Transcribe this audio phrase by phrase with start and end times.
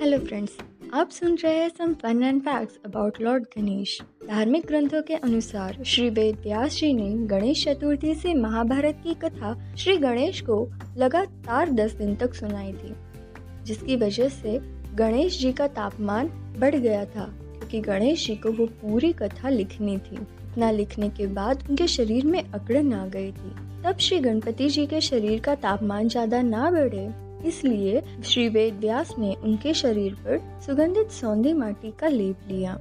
[0.00, 0.56] Friends
[0.94, 3.98] आप सुन रहे हैं some fun and facts about lord Ganesh
[4.28, 9.54] धार्मिक ग्रंथों के अनुसार, श्री वेद व्यास जी ने गणेश चतुर्थी से महाभारत की कथा
[9.76, 10.58] श्री गणेश को
[10.96, 12.94] लगातार दस दिन तक सुनाई थी,
[13.64, 14.58] जिसकी वजह से
[14.96, 16.28] गणेश जी का तापमान
[16.58, 21.26] बढ़ गया था, क्योंकि गणेश जी को वो पूरी कथा लिखनी थी। इतना लिखने के
[21.34, 25.54] बाद उनके शरीर में अकड़न आ गई थी। तब श्री गणपति जी के शरीर का
[25.56, 27.08] तापमान ज़्यादा ना बढ़े
[27.46, 32.78] इसलिए श्री वेद व्यास ने उनके शरीर पर सुगंधित सौंधी माटी का लेप लिया।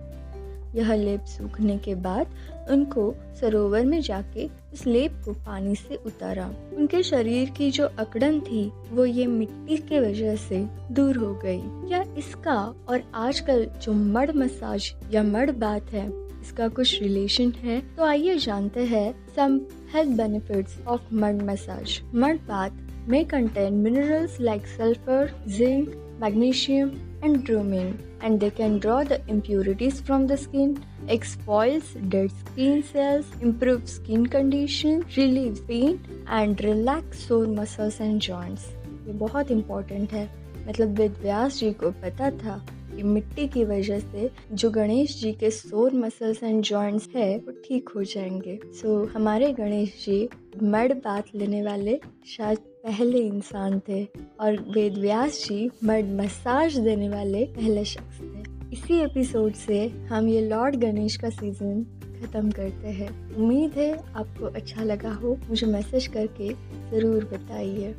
[0.75, 2.27] यह लेप सूखने के बाद
[2.71, 6.45] उनको सरोवर में जाके इस लेप को पानी से उतारा।
[6.77, 11.61] उनके शरीर की जो अकड़न थी, वो ये मिट्टी के वजह से दूर हो गई।
[11.87, 12.55] क्या इसका
[12.89, 16.07] और आजकल जो मड मसाज या मड बात है,
[16.41, 17.81] इसका कुछ रिलेशन है?
[17.95, 19.59] तो आइए जानते हैं some
[19.93, 22.69] health benefits of mud massage mud bath
[23.09, 26.89] may contain minerals like sulfur, zinc, magnesium,
[27.23, 33.25] and bromine, and they can draw the impurities from the skin, exfoils dead skin cells,
[33.41, 38.67] improve skin condition, relieve pain, and relax sore muscles and joints.
[39.07, 40.29] ये बहुत important है
[40.67, 42.57] मतलब वेद व्यास जी को पता था
[42.95, 47.51] कि मिट्टी की वजह से जो गणेश जी के सोर मसल्स एंड जॉइंट्स है वो
[47.65, 50.27] ठीक हो जाएँगे सो so, हमारे गणेश जी
[50.63, 51.99] मड बात लेने वाले
[52.37, 54.03] शायद पहले इंसान थे
[54.39, 60.27] और वेद व्यास जी मर्द मसाज देने वाले पहले शख्स थे। इसी एपिसोड से हम
[60.27, 61.83] ये लॉर्ड गणेश का सीज़न
[62.21, 66.49] ख़त्म करते हैं। उम्मीद है आपको अच्छा लगा हो। मुझे मैसेज करके
[66.91, 67.93] ज़रूर बताइए।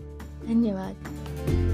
[0.46, 1.69] धन्यवाद।